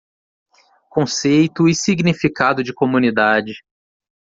[0.89, 3.53] Conceito e Significado de Comunidade.